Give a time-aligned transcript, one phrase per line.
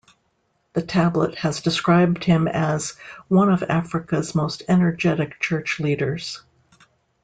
[0.73, 2.95] "The Tablet" has described him as
[3.27, 6.41] "one of Africa's most energetic church leaders".